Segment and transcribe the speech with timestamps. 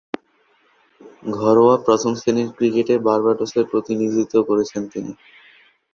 [1.35, 5.11] ঘরোয়া প্রথম-শ্রেণীর ক্রিকেটে বার্বাডোসের প্রতিনিধিত্ব করেছেন তিনি।